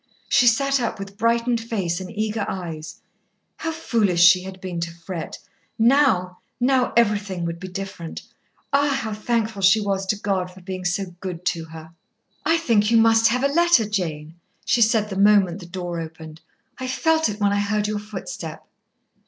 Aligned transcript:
She 0.27 0.47
sat 0.47 0.79
up 0.79 0.97
with 0.97 1.15
brightened 1.15 1.61
face 1.61 2.01
and 2.01 2.09
eager 2.09 2.43
eyes. 2.49 3.01
How 3.57 3.71
foolish 3.71 4.23
she 4.23 4.41
had 4.41 4.59
been 4.59 4.79
to 4.79 4.89
fret. 4.91 5.37
Now 5.77 6.39
now 6.59 6.91
everything 6.97 7.45
would 7.45 7.59
be 7.59 7.67
different. 7.67 8.23
Ah! 8.73 8.89
how 9.03 9.13
thankful 9.13 9.61
she 9.61 9.79
was 9.79 10.07
to 10.07 10.15
God 10.19 10.49
for 10.49 10.61
being 10.61 10.85
so 10.85 11.13
good 11.19 11.45
to 11.53 11.65
her! 11.65 11.93
"I 12.43 12.57
think 12.57 12.89
you 12.89 12.97
must 12.97 13.27
have 13.27 13.43
a 13.43 13.47
letter, 13.53 13.87
Jane," 13.87 14.33
she 14.65 14.81
said 14.81 15.07
the 15.11 15.15
moment 15.17 15.59
the 15.59 15.67
door 15.67 15.99
opened. 15.99 16.41
"I 16.79 16.87
felt 16.87 17.29
it 17.29 17.39
when 17.39 17.53
I 17.53 17.59
heard 17.59 17.87
your 17.87 17.99
footstep." 17.99 18.65